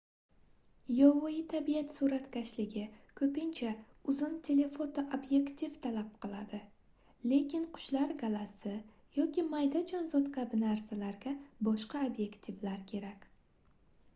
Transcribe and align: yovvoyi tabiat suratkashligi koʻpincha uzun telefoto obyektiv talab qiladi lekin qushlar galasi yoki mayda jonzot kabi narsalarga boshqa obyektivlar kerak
yovvoyi 0.99 1.41
tabiat 1.49 1.91
suratkashligi 1.97 2.85
koʻpincha 3.19 3.73
uzun 4.13 4.39
telefoto 4.47 5.03
obyektiv 5.19 5.75
talab 5.85 6.09
qiladi 6.25 6.61
lekin 7.33 7.69
qushlar 7.77 8.15
galasi 8.23 8.73
yoki 9.21 9.45
mayda 9.53 9.83
jonzot 9.95 10.33
kabi 10.39 10.63
narsalarga 10.65 11.35
boshqa 11.69 12.03
obyektivlar 12.09 12.83
kerak 12.95 13.31